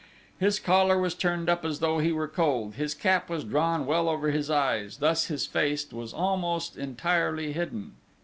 [0.39, 4.09] His collar was turned up as though he were cold; his cap was drawn well
[4.09, 7.93] over his eyes, thus his face was almost entirely hidden.